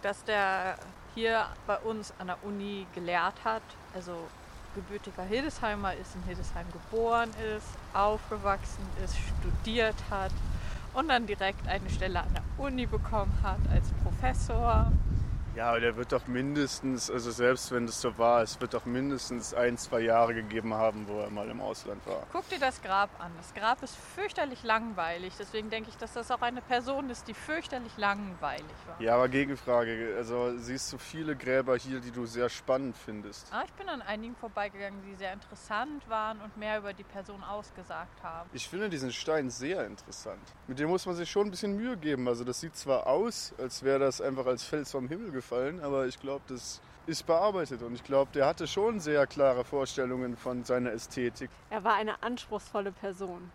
dass 0.03 0.23
der 0.25 0.77
hier 1.15 1.47
bei 1.67 1.79
uns 1.79 2.13
an 2.19 2.29
der 2.29 2.39
Uni 2.45 2.87
gelehrt 2.95 3.45
hat. 3.45 3.63
Also 3.95 4.13
gebürtiger 4.75 5.23
Hildesheimer 5.25 5.95
ist, 5.95 6.15
in 6.15 6.23
Hildesheim 6.25 6.67
geboren 6.71 7.31
ist, 7.57 7.67
aufgewachsen 7.95 8.87
ist, 9.03 9.17
studiert 9.17 9.97
hat 10.11 10.33
und 10.93 11.09
dann 11.09 11.27
direkt 11.27 11.67
eine 11.67 11.89
Stelle 11.89 12.21
an 12.21 12.35
der 12.35 12.43
Uni 12.65 12.87
bekommen 12.87 13.33
hat 13.43 13.59
als 13.73 13.87
Professor. 14.05 14.93
Ja, 15.57 15.71
aber 15.71 15.81
der 15.81 15.97
wird 15.97 16.13
doch 16.13 16.27
mindestens, 16.27 17.11
also 17.11 17.31
selbst 17.31 17.73
wenn 17.73 17.87
das 17.87 17.99
so 17.99 18.19
war, 18.19 18.43
es 18.43 18.61
wird 18.61 18.75
doch 18.75 18.85
mindestens 18.85 19.55
ein, 19.55 19.79
zwei 19.79 20.01
Jahre 20.01 20.35
gegeben 20.35 20.75
haben, 20.75 21.09
wo 21.09 21.21
er 21.21 21.31
mal 21.31 21.49
im 21.49 21.63
Ausland 21.63 22.07
war. 22.07 22.25
Guck 22.31 22.47
dir 22.51 22.59
das 22.59 22.83
Grab 22.83 23.09
an. 23.19 23.33
Das 23.39 23.55
Grab 23.55 23.83
ist 23.83 23.97
fürchterlich 23.97 24.65
langweilig. 24.65 25.33
Deswegen 25.39 25.71
denke 25.71 25.89
ich, 25.89 25.97
dass 25.97 26.13
das 26.13 26.31
auch 26.31 26.43
eine 26.43 26.61
Person 26.61 27.09
ist, 27.09 27.27
die 27.27 27.33
fürchterlich 27.33 27.97
langweilig 27.97 28.67
war. 28.87 29.01
Ja, 29.01 29.15
aber 29.15 29.31
Gegenfrage, 29.31 30.15
also 30.19 30.59
siehst 30.59 30.93
du 30.93 30.99
viele 30.99 31.35
Gräber 31.35 31.79
hier, 31.79 32.01
die 32.01 32.11
du 32.11 32.27
sehr 32.27 32.51
spannend 32.51 32.95
findest? 32.95 33.51
Ah, 33.51 33.63
ich 33.65 33.73
bin 33.73 33.89
an 33.89 34.03
einigen 34.03 34.37
vorbeigegangen, 34.37 35.01
die 35.11 35.15
sehr 35.15 35.33
interessant 35.33 36.07
waren 36.11 36.39
und 36.43 36.55
mehr 36.59 36.77
über 36.77 36.93
die 36.93 37.05
Person 37.05 37.43
ausgesagt 37.43 38.23
haben. 38.23 38.51
Ich 38.53 38.69
finde 38.69 38.91
diesen 38.91 39.11
Stein 39.11 39.49
sehr 39.49 39.87
interessant. 39.87 40.43
Mit 40.67 40.79
dem 40.79 40.91
muss 40.91 41.07
man 41.07 41.15
sich 41.15 41.31
schon 41.31 41.47
ein 41.47 41.51
bisschen 41.51 41.75
Mühe 41.77 41.97
geben. 41.97 42.29
Also 42.29 42.45
das 42.45 42.61
sieht 42.61 42.77
zwar 42.77 43.07
aus, 43.07 43.55
als 43.57 43.83
wäre 43.83 44.01
das 44.01 44.21
einfach 44.21 44.45
als 44.45 44.63
Fels 44.63 44.91
vom 44.91 45.09
Himmel 45.09 45.31
gefallen, 45.31 45.46
aber 45.53 46.07
ich 46.07 46.19
glaube, 46.19 46.43
das 46.49 46.81
ist 47.07 47.27
bearbeitet 47.27 47.83
und 47.83 47.95
ich 47.95 48.03
glaube, 48.03 48.31
der 48.35 48.47
hatte 48.47 48.67
schon 48.67 49.01
sehr 49.01 49.27
klare 49.27 49.65
Vorstellungen 49.65 50.37
von 50.37 50.65
seiner 50.65 50.93
Ästhetik. 50.93 51.51
Er 51.71 51.85
war 51.85 51.95
eine 51.95 52.23
anspruchsvolle 52.23 52.93
Person. 52.93 53.51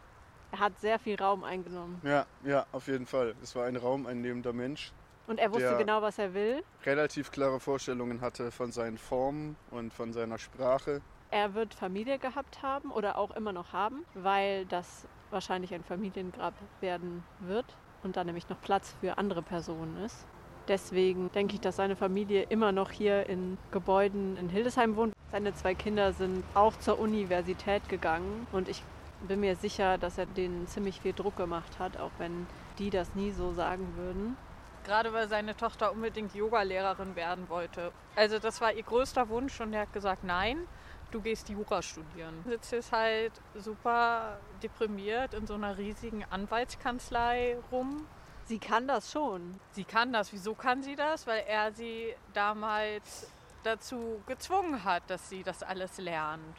Er 0.52 0.60
hat 0.60 0.80
sehr 0.80 1.00
viel 1.00 1.16
Raum 1.16 1.44
eingenommen. 1.44 2.02
Ja, 2.04 2.26
ja, 2.46 2.66
auf 2.72 2.88
jeden 2.88 3.06
Fall. 3.06 3.36
Es 3.42 3.56
war 3.56 3.66
ein 3.66 3.76
raumeinnehmender 3.76 4.54
Mensch. 4.54 4.92
Und 5.28 5.40
er 5.40 5.52
wusste 5.52 5.78
genau, 5.78 6.02
was 6.02 6.18
er 6.18 6.34
will. 6.34 6.62
relativ 6.86 7.32
klare 7.32 7.60
Vorstellungen 7.60 8.22
hatte 8.22 8.52
von 8.52 8.72
seinen 8.72 8.98
Formen 8.98 9.56
und 9.70 9.94
von 9.94 10.12
seiner 10.12 10.38
Sprache. 10.38 11.02
Er 11.30 11.54
wird 11.54 11.74
Familie 11.74 12.20
gehabt 12.20 12.62
haben 12.62 12.92
oder 12.92 13.18
auch 13.18 13.32
immer 13.32 13.54
noch 13.54 13.72
haben, 13.72 14.04
weil 14.14 14.66
das 14.66 15.08
wahrscheinlich 15.30 15.74
ein 15.74 15.84
Familiengrab 15.84 16.54
werden 16.82 17.24
wird 17.40 17.66
und 18.04 18.18
da 18.18 18.24
nämlich 18.26 18.50
noch 18.50 18.60
Platz 18.60 18.94
für 19.00 19.18
andere 19.18 19.42
Personen 19.42 20.04
ist. 20.04 20.26
Deswegen 20.68 21.32
denke 21.32 21.56
ich, 21.56 21.62
dass 21.62 21.76
seine 21.76 21.96
Familie 21.96 22.44
immer 22.44 22.72
noch 22.72 22.92
hier 22.92 23.28
in 23.28 23.58
Gebäuden 23.72 24.38
in 24.38 24.50
Hildesheim 24.50 24.96
wohnt. 24.96 25.14
Seine 25.32 25.54
zwei 25.54 25.74
Kinder 25.76 26.14
sind 26.14 26.44
auch 26.54 26.78
zur 26.78 27.00
Universität 27.00 27.88
gegangen 27.90 28.48
und 28.52 28.70
ich 28.70 28.84
bin 29.28 29.40
mir 29.40 29.56
sicher, 29.56 29.98
dass 29.98 30.18
er 30.18 30.26
denen 30.26 30.68
ziemlich 30.68 31.02
viel 31.02 31.14
Druck 31.14 31.38
gemacht 31.38 31.80
hat, 31.80 31.98
auch 31.98 32.12
wenn 32.18 32.48
die 32.80 32.90
das 32.90 33.16
nie 33.16 33.32
so 33.32 33.54
sagen 33.54 33.94
würden. 33.96 34.38
Gerade 34.84 35.14
weil 35.14 35.28
seine 35.30 35.56
Tochter 35.56 35.92
unbedingt 35.92 36.34
Yogalehrerin 36.34 37.16
werden 37.16 37.50
wollte. 37.50 37.92
Also 38.16 38.40
das 38.40 38.62
war 38.62 38.74
ihr 38.74 38.84
größter 38.84 39.30
Wunsch 39.30 39.60
und 39.62 39.74
er 39.74 39.82
hat 39.82 39.94
gesagt, 39.94 40.24
nein, 40.24 40.68
du 41.12 41.22
gehst 41.22 41.50
Jura 41.50 41.82
studieren. 41.82 42.44
Sitzt 42.48 42.72
jetzt 42.72 42.92
halt 42.92 43.34
super 43.56 44.40
deprimiert 44.64 45.34
in 45.34 45.46
so 45.46 45.54
einer 45.54 45.78
riesigen 45.78 46.26
Anwaltskanzlei 46.30 47.58
rum. 47.72 48.08
Sie 48.46 48.60
kann 48.60 48.88
das 48.88 49.12
schon. 49.12 49.60
Sie 49.72 49.84
kann 49.84 50.12
das. 50.12 50.34
Wieso 50.34 50.54
kann 50.54 50.84
sie 50.84 50.96
das? 50.96 51.26
Weil 51.28 51.44
er 51.48 51.72
sie 51.72 52.14
damals 52.34 53.32
dazu 53.64 54.22
gezwungen 54.26 54.84
hat, 54.84 55.04
dass 55.10 55.30
sie 55.30 55.44
das 55.44 55.64
alles 55.64 55.98
lernt. 55.98 56.58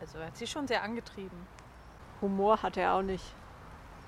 Also 0.00 0.18
er 0.18 0.26
hat 0.28 0.36
sie 0.36 0.46
schon 0.46 0.66
sehr 0.66 0.82
angetrieben. 0.82 1.46
Humor 2.20 2.62
hat 2.62 2.76
er 2.76 2.94
auch 2.94 3.02
nicht. 3.02 3.24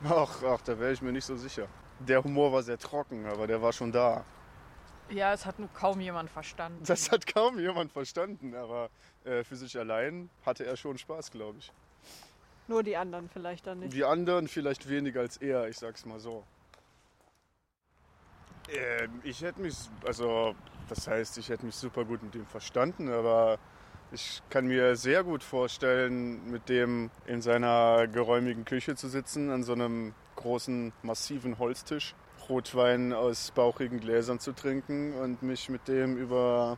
Ach, 0.05 0.43
ach, 0.43 0.61
da 0.63 0.79
wäre 0.79 0.93
ich 0.93 1.03
mir 1.03 1.13
nicht 1.13 1.25
so 1.25 1.37
sicher. 1.37 1.69
Der 2.01 2.23
Humor 2.25 2.53
war 2.53 2.63
sehr 2.63 2.79
trocken, 2.79 3.27
aber 3.27 3.47
der 3.47 3.61
war 3.63 3.73
schon 3.73 3.93
da. 3.93 4.25
Ja, 5.11 5.33
es 5.33 5.45
hat 5.45 5.59
nur 5.59 5.69
kaum 5.69 6.01
jemand 6.01 6.31
verstanden. 6.31 6.83
Das 6.87 7.11
hat 7.13 7.27
kaum 7.27 7.59
jemand 7.59 7.93
verstanden, 7.93 8.55
aber 8.55 8.89
äh, 9.25 9.45
für 9.45 9.57
sich 9.57 9.79
allein 9.79 10.31
hatte 10.45 10.65
er 10.65 10.77
schon 10.77 10.97
Spaß, 10.97 11.31
glaube 11.31 11.59
ich. 11.59 11.73
Nur 12.69 12.83
die 12.83 12.97
anderen 12.97 13.29
vielleicht 13.29 13.67
dann 13.67 13.81
nicht. 13.81 13.93
Die 13.93 14.05
anderen 14.05 14.49
vielleicht 14.49 14.89
weniger 14.89 15.21
als 15.21 15.37
er, 15.37 15.69
ich 15.69 15.77
sag's 15.77 16.07
mal 16.07 16.21
so. 16.21 16.45
Ähm, 18.71 19.21
ich 19.25 19.43
hätte 19.43 19.61
mich, 19.61 19.75
also 20.07 20.55
das 20.89 21.07
heißt, 21.07 21.39
ich 21.39 21.49
hätte 21.49 21.67
mich 21.67 21.75
super 21.75 22.05
gut 22.05 22.23
mit 22.23 22.35
ihm 22.35 22.47
verstanden, 22.47 23.09
aber 23.09 23.59
ich 24.13 24.43
kann 24.51 24.67
mir 24.67 24.95
sehr 24.97 25.25
gut 25.25 25.43
vorstellen, 25.43 26.51
mit 26.51 26.69
dem 26.69 27.11
in 27.27 27.41
seiner 27.41 28.07
geräumigen 28.07 28.65
Küche 28.65 28.95
zu 28.95 29.09
sitzen, 29.09 29.51
an 29.51 29.63
so 29.63 29.73
einem 29.73 30.15
großen, 30.37 30.93
massiven 31.03 31.59
Holztisch, 31.59 32.15
Rotwein 32.49 33.13
aus 33.13 33.53
bauchigen 33.53 34.01
Gläsern 34.01 34.39
zu 34.39 34.53
trinken 34.53 35.15
und 35.15 35.43
mich 35.43 35.69
mit 35.69 35.89
dem 35.89 36.17
über 36.17 36.77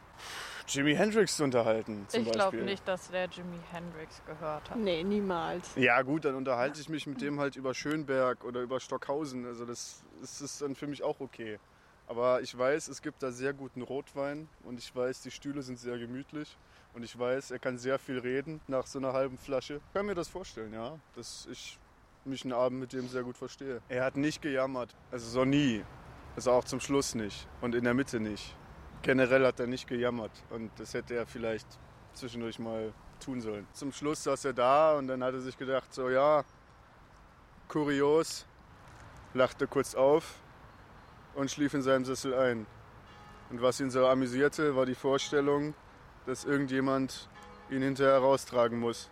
Jimi 0.69 0.95
Hendrix 0.95 1.37
zu 1.37 1.45
unterhalten. 1.45 2.07
Zum 2.09 2.23
ich 2.23 2.33
glaube 2.33 2.63
nicht, 2.63 2.87
dass 2.87 3.11
der 3.11 3.27
Jimi 3.27 3.59
Hendrix 3.71 4.23
gehört 4.27 4.71
hat. 4.71 4.77
Nee, 4.77 5.03
niemals. 5.03 5.75
Ja 5.77 6.03
gut, 6.03 6.25
dann 6.25 6.35
unterhalte 6.37 6.81
ich 6.81 6.89
mich 6.89 7.07
mit 7.07 7.21
dem 7.21 7.41
halt 7.41 7.57
über 7.57 7.75
Schönberg 7.75 8.45
oder 8.45 8.61
über 8.61 8.81
Stockhausen. 8.81 9.45
Also 9.47 9.65
das, 9.65 10.05
das 10.21 10.41
ist 10.41 10.63
dann 10.63 10.75
für 10.75 10.87
mich 10.87 11.03
auch 11.03 11.21
okay. 11.21 11.59
Aber 12.07 12.43
ich 12.43 12.57
weiß, 12.57 12.89
es 12.89 13.01
gibt 13.01 13.23
da 13.23 13.31
sehr 13.33 13.53
guten 13.55 13.83
Rotwein 13.83 14.49
und 14.63 14.79
ich 14.79 14.95
weiß, 14.95 15.23
die 15.23 15.31
Stühle 15.31 15.63
sind 15.63 15.79
sehr 15.79 15.99
gemütlich 15.99 16.57
und 16.93 17.03
ich 17.03 17.19
weiß, 17.19 17.51
er 17.51 17.59
kann 17.59 17.79
sehr 17.79 17.99
viel 17.99 18.19
reden 18.19 18.61
nach 18.69 18.87
so 18.87 18.99
einer 18.99 19.13
halben 19.13 19.39
Flasche. 19.39 19.81
Ich 19.89 19.95
kann 19.95 20.07
mir 20.07 20.15
das 20.15 20.29
vorstellen, 20.29 20.75
ja, 20.75 20.99
dass 21.15 21.49
ich 21.51 21.79
mich 22.25 22.45
einen 22.45 22.53
Abend 22.53 22.81
mit 22.81 22.93
dem 22.93 23.09
sehr 23.09 23.23
gut 23.23 23.39
verstehe. 23.39 23.81
Er 23.89 24.05
hat 24.05 24.17
nicht 24.17 24.43
gejammert, 24.43 24.95
also 25.11 25.29
so 25.29 25.45
nie. 25.45 25.85
Also 26.37 26.51
auch 26.51 26.65
zum 26.65 26.81
Schluss 26.81 27.15
nicht 27.15 27.47
und 27.61 27.75
in 27.75 27.85
der 27.85 27.95
Mitte 27.95 28.21
nicht. 28.21 28.57
Generell 29.03 29.47
hat 29.47 29.61
er 29.61 29.67
nicht 29.67 29.87
gejammert 29.87 30.33
und 30.51 30.71
das 30.79 30.93
hätte 30.93 31.15
er 31.15 31.27
vielleicht 31.27 31.67
zwischendurch 32.13 32.59
mal 32.59 32.93
tun 33.21 33.41
sollen. 33.41 33.67
Zum 33.73 33.93
Schluss 33.93 34.25
saß 34.25 34.45
er 34.47 34.53
da 34.53 34.99
und 34.99 35.07
dann 35.07 35.23
hat 35.23 35.35
er 35.35 35.41
sich 35.41 35.57
gedacht, 35.57 35.93
so 35.93 36.11
ja, 36.11 36.45
kurios, 37.69 38.47
lachte 39.33 39.67
kurz 39.67 39.95
auf 39.95 40.44
und 41.35 41.51
schlief 41.51 41.75
in 41.75 41.83
seinem 41.83 42.05
Sessel 42.05 42.35
ein. 42.35 42.67
Und 43.51 43.63
was 43.63 43.81
ihn 43.81 43.91
so 43.91 44.07
amüsierte, 44.07 44.75
war 44.77 44.87
die 44.87 44.95
Vorstellung, 44.95 45.75
dass 46.27 46.45
irgendjemand 46.45 47.29
ihn 47.71 47.83
hinterher 47.83 48.19
raustragen 48.19 48.79
muss. 48.79 49.11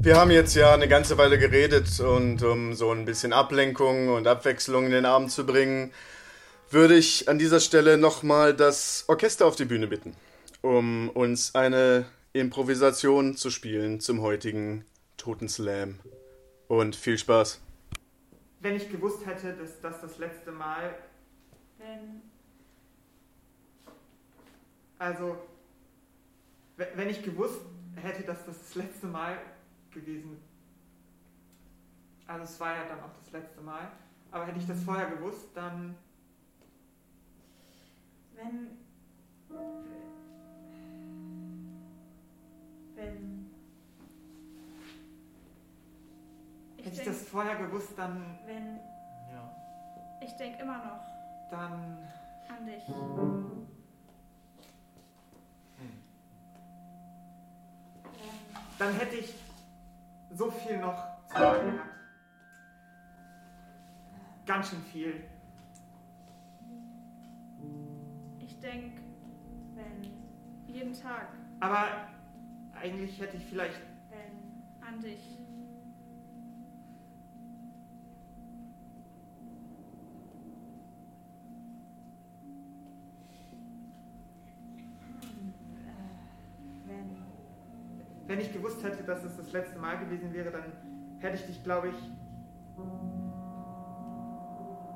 Wir 0.00 0.16
haben 0.16 0.30
jetzt 0.30 0.54
ja 0.54 0.72
eine 0.72 0.88
ganze 0.88 1.18
Weile 1.18 1.38
geredet 1.38 2.00
und 2.00 2.42
um 2.42 2.72
so 2.74 2.92
ein 2.92 3.04
bisschen 3.04 3.32
Ablenkung 3.32 4.08
und 4.08 4.26
Abwechslung 4.26 4.86
in 4.86 4.92
den 4.92 5.04
Abend 5.04 5.32
zu 5.32 5.44
bringen, 5.44 5.92
würde 6.70 6.96
ich 6.96 7.28
an 7.28 7.38
dieser 7.38 7.60
Stelle 7.60 7.98
nochmal 7.98 8.54
das 8.54 9.04
Orchester 9.08 9.44
auf 9.44 9.56
die 9.56 9.64
Bühne 9.64 9.86
bitten, 9.86 10.14
um 10.62 11.10
uns 11.10 11.54
eine 11.54 12.06
Improvisation 12.40 13.36
zu 13.36 13.50
spielen 13.50 14.00
zum 14.00 14.20
heutigen 14.20 14.84
Totenslam. 15.16 15.98
Und 16.68 16.96
viel 16.96 17.16
Spaß. 17.16 17.60
Wenn 18.60 18.76
ich 18.76 18.90
gewusst 18.90 19.24
hätte, 19.24 19.54
dass 19.54 19.80
das 19.80 20.00
das 20.00 20.18
letzte 20.18 20.52
Mal, 20.52 20.94
Wenn, 21.78 22.22
also 24.98 25.38
we- 26.76 26.88
wenn 26.96 27.08
ich 27.08 27.22
gewusst 27.22 27.60
hätte, 27.94 28.24
dass 28.24 28.44
das 28.44 28.58
das 28.58 28.74
letzte 28.74 29.06
Mal 29.06 29.38
gewesen, 29.92 30.38
also 32.26 32.42
es 32.44 32.58
war 32.58 32.74
ja 32.76 32.88
dann 32.88 32.98
auch 33.00 33.14
das 33.22 33.30
letzte 33.32 33.60
Mal, 33.60 33.92
aber 34.32 34.46
hätte 34.46 34.58
ich 34.58 34.66
das 34.66 34.82
vorher 34.82 35.08
gewusst, 35.08 35.46
dann 35.54 35.94
wenn, 38.34 38.76
wenn, 42.98 43.50
ich 46.76 46.84
hätte 46.84 46.96
ich 46.96 46.96
denke, 46.96 47.10
das 47.10 47.28
vorher 47.28 47.56
gewusst, 47.56 47.96
dann 47.96 48.38
wenn, 48.44 48.76
ja, 49.32 49.56
ich 50.20 50.36
denke 50.36 50.62
immer 50.62 50.78
noch 50.78 51.00
dann 51.50 51.98
an 52.48 52.66
dich. 52.66 52.82
Wenn, 52.88 53.52
dann 58.78 58.94
hätte 58.94 59.16
ich 59.16 59.34
so 60.30 60.50
viel 60.50 60.78
noch 60.78 61.26
zu 61.28 61.38
sagen 61.38 61.72
gehabt. 61.72 61.90
Ganz 64.46 64.70
schön 64.70 64.82
viel. 64.82 65.24
ich 68.40 68.58
denke, 68.60 69.02
wenn, 69.74 70.10
jeden 70.66 70.92
Tag, 70.92 71.28
Aber 71.60 72.08
eigentlich 72.82 73.20
hätte 73.20 73.36
ich 73.36 73.44
vielleicht 73.46 73.80
wenn, 74.10 74.86
an 74.86 75.00
dich. 75.00 75.38
Wenn, 86.86 87.16
Wenn 88.26 88.40
ich 88.40 88.52
gewusst 88.52 88.82
hätte, 88.82 89.02
dass 89.02 89.24
es 89.24 89.36
das 89.36 89.52
letzte 89.52 89.78
Mal 89.78 89.98
gewesen 89.98 90.32
wäre, 90.32 90.50
dann 90.50 90.72
hätte 91.18 91.36
ich 91.36 91.46
dich, 91.46 91.64
glaube 91.64 91.88
ich, 91.88 92.10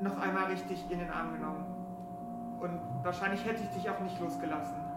noch 0.03 0.19
einmal 0.19 0.47
richtig 0.51 0.85
in 0.91 0.99
den 0.99 1.11
Arm 1.11 1.33
genommen. 1.33 1.65
Und 2.61 2.81
wahrscheinlich 3.05 3.45
hätte 3.45 3.63
ich 3.63 3.71
dich 3.71 3.91
auch 3.91 4.01
nicht 4.01 4.21
losgelassen. 4.21 4.92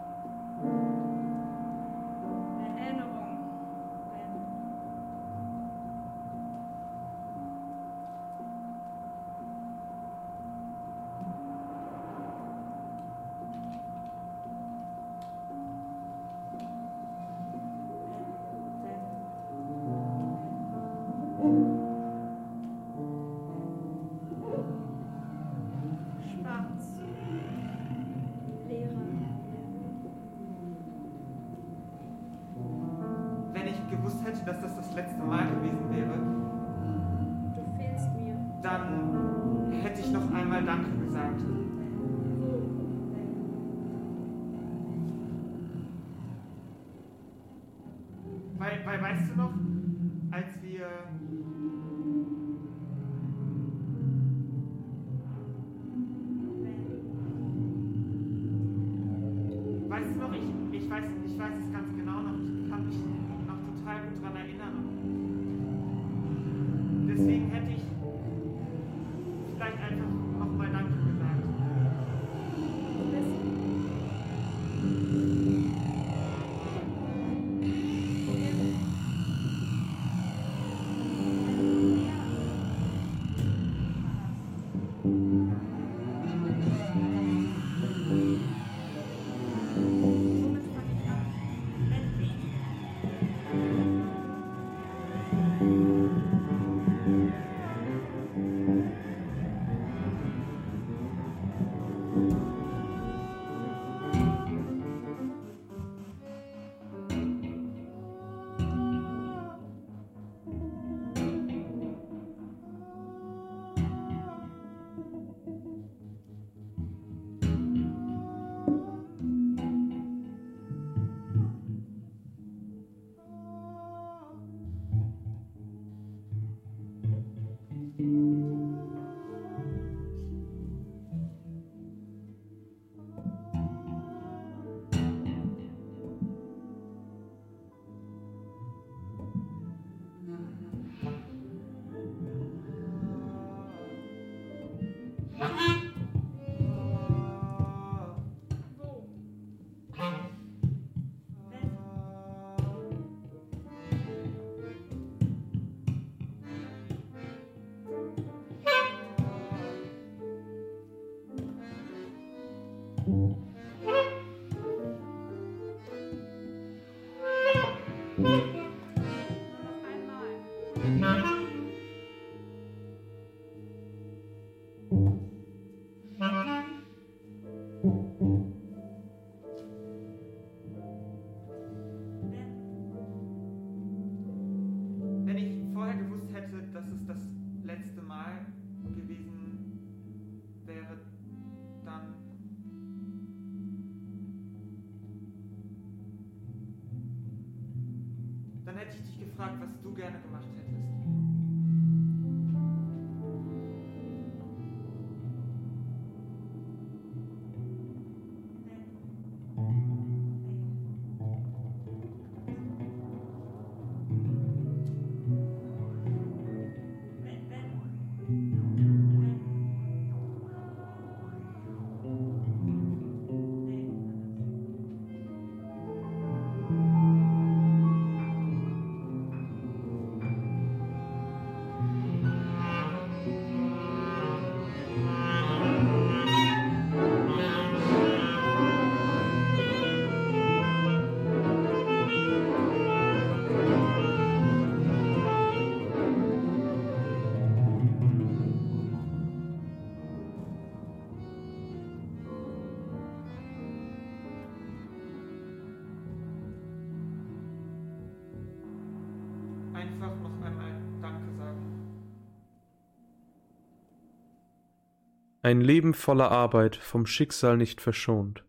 Ein 265.45 265.61
Leben 265.61 265.93
voller 265.93 266.31
Arbeit, 266.31 266.75
vom 266.75 267.05
Schicksal 267.05 267.55
nicht 267.55 267.79
verschont. 267.79 268.43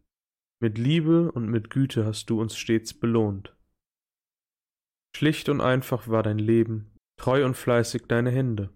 Mit 0.62 0.78
Liebe 0.78 1.30
und 1.30 1.46
mit 1.46 1.68
Güte 1.68 2.06
hast 2.06 2.30
du 2.30 2.40
uns 2.40 2.56
stets 2.56 2.94
belohnt. 2.94 3.54
Schlicht 5.14 5.50
und 5.50 5.60
einfach 5.60 6.08
war 6.08 6.22
dein 6.22 6.38
Leben, 6.38 6.96
treu 7.20 7.44
und 7.44 7.54
fleißig 7.54 8.04
deine 8.08 8.30
Hände. 8.30 8.70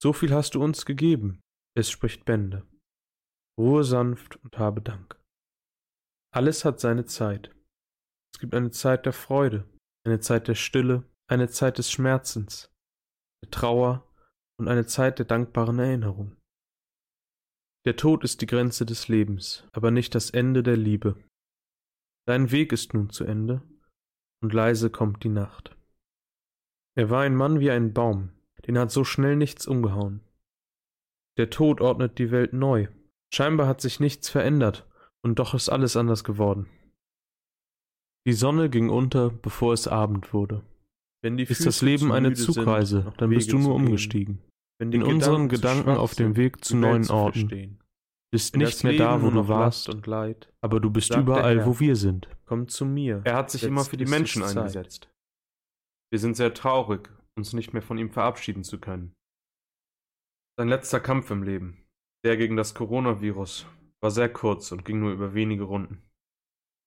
So 0.00 0.12
viel 0.12 0.32
hast 0.32 0.54
du 0.54 0.62
uns 0.62 0.86
gegeben, 0.86 1.40
es 1.74 1.90
spricht 1.90 2.24
Bände. 2.24 2.64
Ruhe 3.58 3.82
sanft 3.82 4.36
und 4.44 4.56
habe 4.56 4.80
Dank. 4.80 5.20
Alles 6.32 6.64
hat 6.64 6.78
seine 6.78 7.06
Zeit. 7.06 7.52
Es 8.32 8.38
gibt 8.38 8.54
eine 8.54 8.70
Zeit 8.70 9.04
der 9.04 9.12
Freude, 9.12 9.68
eine 10.06 10.20
Zeit 10.20 10.46
der 10.46 10.54
Stille, 10.54 11.02
eine 11.28 11.48
Zeit 11.48 11.78
des 11.78 11.90
Schmerzens, 11.90 12.70
der 13.42 13.50
Trauer 13.50 14.08
und 14.60 14.68
eine 14.68 14.86
Zeit 14.86 15.18
der 15.18 15.26
dankbaren 15.26 15.80
Erinnerung. 15.80 16.37
Der 17.88 17.96
Tod 17.96 18.22
ist 18.22 18.42
die 18.42 18.46
Grenze 18.46 18.84
des 18.84 19.08
Lebens, 19.08 19.66
aber 19.72 19.90
nicht 19.90 20.14
das 20.14 20.28
Ende 20.28 20.62
der 20.62 20.76
Liebe. 20.76 21.16
Dein 22.26 22.50
Weg 22.50 22.70
ist 22.74 22.92
nun 22.92 23.08
zu 23.08 23.24
Ende, 23.24 23.62
und 24.42 24.52
leise 24.52 24.90
kommt 24.90 25.24
die 25.24 25.30
Nacht. 25.30 25.74
Er 26.96 27.08
war 27.08 27.22
ein 27.22 27.34
Mann 27.34 27.60
wie 27.60 27.70
ein 27.70 27.94
Baum, 27.94 28.32
den 28.66 28.78
hat 28.78 28.90
so 28.90 29.04
schnell 29.04 29.36
nichts 29.36 29.66
umgehauen. 29.66 30.20
Der 31.38 31.48
Tod 31.48 31.80
ordnet 31.80 32.18
die 32.18 32.30
Welt 32.30 32.52
neu. 32.52 32.88
Scheinbar 33.32 33.66
hat 33.66 33.80
sich 33.80 34.00
nichts 34.00 34.28
verändert, 34.28 34.86
und 35.22 35.38
doch 35.38 35.54
ist 35.54 35.70
alles 35.70 35.96
anders 35.96 36.24
geworden. 36.24 36.68
Die 38.26 38.34
Sonne 38.34 38.68
ging 38.68 38.90
unter, 38.90 39.30
bevor 39.30 39.72
es 39.72 39.88
Abend 39.88 40.34
wurde. 40.34 40.62
Ist 41.22 41.64
das 41.64 41.80
Leben 41.80 42.12
eine 42.12 42.36
sind, 42.36 42.52
Zugreise, 42.52 43.04
noch 43.04 43.16
dann 43.16 43.30
bist 43.30 43.48
Wege 43.48 43.56
du 43.56 43.62
nur 43.62 43.72
zu 43.72 43.78
gehen. 43.78 43.86
umgestiegen. 43.86 44.47
Wenn 44.78 44.90
die 44.90 44.98
In 44.98 45.02
unseren 45.02 45.48
Gedanken 45.48 45.90
auf 45.90 46.14
dem 46.14 46.36
Weg 46.36 46.64
zu 46.64 46.76
neuen 46.76 47.08
Orten. 47.10 47.40
verstehen. 47.48 47.82
Bist 48.30 48.52
Wenn 48.54 48.60
nicht 48.60 48.84
mehr 48.84 48.92
da, 48.96 49.12
Leben 49.16 49.26
wo 49.26 49.30
nur 49.30 49.42
du 49.44 49.48
warst, 49.48 49.88
und 49.88 50.06
Leid, 50.06 50.52
aber 50.60 50.80
du 50.80 50.90
bist 50.90 51.14
überall, 51.14 51.58
Herr. 51.58 51.66
wo 51.66 51.80
wir 51.80 51.96
sind. 51.96 52.28
komm 52.44 52.68
zu 52.68 52.84
mir. 52.84 53.22
Er 53.24 53.36
hat 53.36 53.50
sich 53.50 53.62
Jetzt 53.62 53.68
immer 53.70 53.84
für 53.84 53.96
die 53.96 54.04
Menschen 54.04 54.42
eingesetzt. 54.42 55.10
Wir 56.10 56.18
sind 56.18 56.36
sehr 56.36 56.52
traurig, 56.54 57.08
uns 57.36 57.52
nicht 57.54 57.72
mehr 57.72 57.82
von 57.82 57.96
ihm 57.98 58.10
verabschieden 58.10 58.64
zu 58.64 58.78
können. 58.78 59.14
Sein 60.58 60.68
letzter 60.68 61.00
Kampf 61.00 61.30
im 61.30 61.42
Leben, 61.42 61.84
der 62.24 62.36
gegen 62.36 62.56
das 62.56 62.74
Coronavirus, 62.74 63.66
war 64.00 64.10
sehr 64.10 64.28
kurz 64.32 64.72
und 64.72 64.84
ging 64.84 65.00
nur 65.00 65.12
über 65.12 65.34
wenige 65.34 65.64
Runden. 65.64 66.02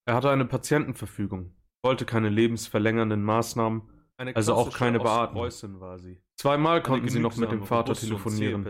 Er 0.08 0.16
hatte 0.16 0.30
eine 0.30 0.46
Patientenverfügung, 0.46 1.56
wollte 1.84 2.06
keine 2.06 2.30
lebensverlängernden 2.30 3.24
Maßnahmen, 3.24 3.82
Eine 4.22 4.36
also 4.36 4.54
auch 4.54 4.72
keine 4.72 5.00
Beatmung. 5.00 5.50
war 5.80 5.98
sie. 5.98 6.22
Zweimal 6.36 6.84
konnten 6.84 7.10
sie 7.10 7.20
noch 7.20 7.38
mit 7.38 7.52
dem 7.52 7.64
Vater 7.64 7.96
telefonieren. 7.96 8.68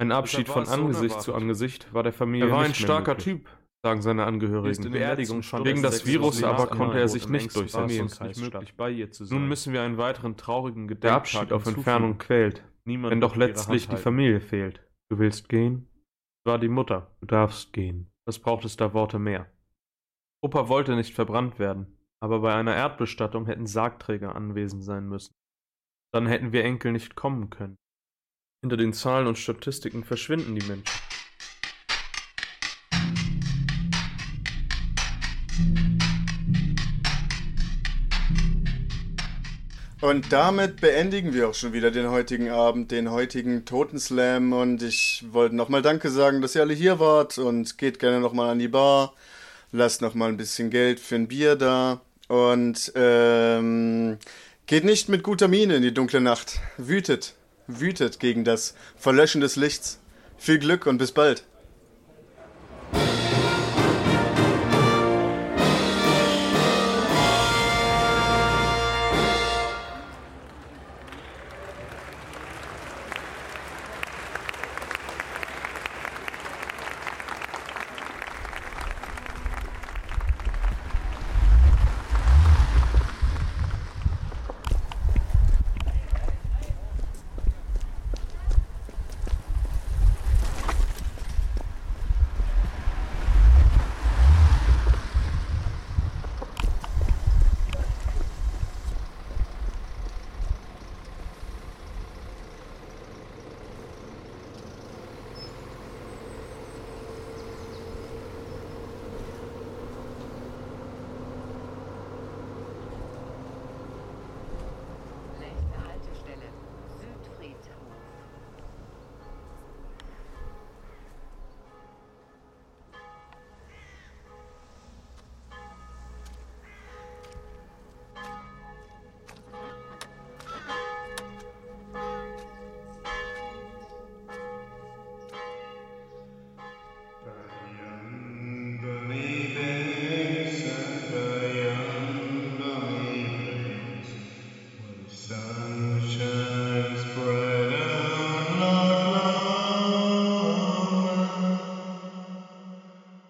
Ein 0.00 0.12
Abschied 0.12 0.48
von 0.48 0.68
Angesicht 0.68 1.20
zu 1.20 1.34
Angesicht 1.34 1.92
war 1.92 2.04
der 2.04 2.12
Familie 2.12 2.46
Er 2.46 2.52
war 2.52 2.62
ein 2.62 2.74
starker 2.74 3.14
möglich. 3.14 3.24
Typ, 3.24 3.48
sagen 3.82 4.02
seine 4.02 4.24
Angehörigen. 4.24 4.92
Beerdigung 4.92 5.42
schon 5.42 5.64
Wegen 5.64 5.82
des 5.82 6.06
Virus 6.06 6.44
aber 6.44 6.68
konnte 6.68 7.00
er 7.00 7.08
sich 7.08 7.28
nicht 7.28 7.56
durchsetzen. 7.56 8.06
durchsetzen. 8.06 8.52
bei 8.76 8.92
ihr 8.92 9.10
zu 9.10 9.24
sein. 9.24 9.36
Nun 9.36 9.48
müssen 9.48 9.72
wir 9.72 9.82
einen 9.82 9.98
weiteren 9.98 10.36
traurigen 10.36 10.86
Der 10.86 10.94
Gedenktag 10.94 11.16
Abschied 11.16 11.52
auf. 11.52 11.66
Entfernung 11.66 12.18
quält. 12.18 12.62
Niemand 12.84 13.10
wenn 13.10 13.20
doch 13.20 13.34
letztlich 13.34 13.88
die 13.88 13.96
Familie 13.96 14.40
fehlt. 14.40 14.80
Du 15.10 15.18
willst 15.18 15.48
gehen? 15.48 15.88
Es 16.44 16.52
war 16.52 16.60
die 16.60 16.68
Mutter. 16.68 17.10
Du 17.20 17.26
darfst 17.26 17.72
gehen. 17.72 18.12
Was 18.26 18.38
braucht 18.38 18.64
es 18.64 18.76
da 18.76 18.94
Worte 18.94 19.18
mehr? 19.18 19.50
Opa 20.40 20.68
wollte 20.68 20.94
nicht 20.94 21.14
verbrannt 21.14 21.58
werden, 21.58 21.97
aber 22.20 22.40
bei 22.40 22.54
einer 22.54 22.74
Erdbestattung 22.74 23.46
hätten 23.46 23.66
Sargträger 23.66 24.34
anwesend 24.34 24.84
sein 24.84 25.08
müssen. 25.08 25.34
Dann 26.12 26.26
hätten 26.26 26.52
wir 26.52 26.64
Enkel 26.64 26.92
nicht 26.92 27.14
kommen 27.14 27.50
können. 27.50 27.76
Hinter 28.62 28.76
den 28.76 28.92
Zahlen 28.92 29.26
und 29.26 29.38
Statistiken 29.38 30.04
verschwinden 30.04 30.54
die 30.56 30.66
Menschen. 30.66 30.98
Und 40.00 40.32
damit 40.32 40.80
beendigen 40.80 41.34
wir 41.34 41.48
auch 41.48 41.54
schon 41.54 41.72
wieder 41.72 41.90
den 41.90 42.08
heutigen 42.08 42.50
Abend, 42.50 42.92
den 42.92 43.10
heutigen 43.10 43.64
Totenslam. 43.64 44.52
Und 44.52 44.80
ich 44.82 45.24
wollte 45.30 45.56
nochmal 45.56 45.82
Danke 45.82 46.10
sagen, 46.10 46.40
dass 46.40 46.54
ihr 46.54 46.62
alle 46.62 46.74
hier 46.74 47.00
wart. 47.00 47.36
Und 47.38 47.78
geht 47.78 47.98
gerne 47.98 48.20
nochmal 48.20 48.50
an 48.50 48.60
die 48.60 48.68
Bar. 48.68 49.12
Lasst 49.72 50.00
nochmal 50.00 50.28
ein 50.28 50.36
bisschen 50.36 50.70
Geld 50.70 51.00
für 51.00 51.16
ein 51.16 51.26
Bier 51.26 51.56
da. 51.56 52.00
Und 52.28 52.92
ähm, 52.94 54.18
geht 54.66 54.84
nicht 54.84 55.08
mit 55.08 55.22
guter 55.22 55.48
Miene 55.48 55.76
in 55.76 55.82
die 55.82 55.94
dunkle 55.94 56.20
Nacht. 56.20 56.60
Wütet, 56.76 57.34
wütet 57.66 58.20
gegen 58.20 58.44
das 58.44 58.74
Verlöschen 58.96 59.40
des 59.40 59.56
Lichts. 59.56 59.98
Viel 60.36 60.58
Glück 60.58 60.86
und 60.86 60.98
bis 60.98 61.12
bald. 61.12 61.44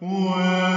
Well. 0.01 0.67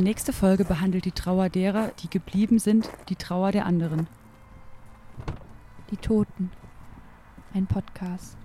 Die 0.00 0.04
nächste 0.04 0.32
Folge 0.32 0.64
behandelt 0.64 1.04
die 1.04 1.12
Trauer 1.12 1.50
derer, 1.50 1.92
die 2.02 2.08
geblieben 2.08 2.58
sind, 2.58 2.88
die 3.10 3.16
Trauer 3.16 3.52
der 3.52 3.66
anderen. 3.66 4.06
Die 5.90 5.98
Toten. 5.98 6.50
Ein 7.52 7.66
Podcast. 7.66 8.38